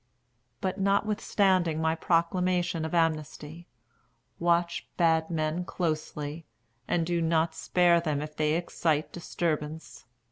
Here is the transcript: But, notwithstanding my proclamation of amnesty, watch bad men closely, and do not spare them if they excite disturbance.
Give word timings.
But, 0.61 0.79
notwithstanding 0.79 1.79
my 1.79 1.93
proclamation 1.93 2.85
of 2.85 2.95
amnesty, 2.95 3.67
watch 4.39 4.87
bad 4.97 5.29
men 5.29 5.63
closely, 5.63 6.43
and 6.87 7.05
do 7.05 7.21
not 7.21 7.53
spare 7.53 8.01
them 8.01 8.19
if 8.19 8.35
they 8.35 8.53
excite 8.55 9.11
disturbance. 9.13 10.05